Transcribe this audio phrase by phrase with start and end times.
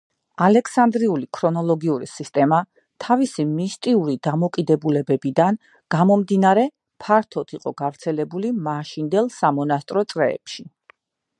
[0.43, 2.57] ალექსანდრიული ქრონოლოგიური სისტემა
[3.07, 5.59] თავისი მისტიური დამოკიდებულებიდან
[5.97, 6.65] გამომდინარე
[7.05, 10.67] ფართოდ იყო გავრცელებული მაშინდელ სამონასტრო წრეებში.